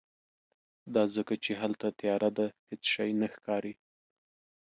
دا 0.93 1.03
ځکه 1.15 1.33
چې 1.43 1.51
هلته 1.61 1.87
تیاره 1.99 2.29
ده، 2.37 2.47
هیڅ 2.69 2.83
شی 2.93 3.09
نه 3.21 3.27
ښکاری 3.33 3.73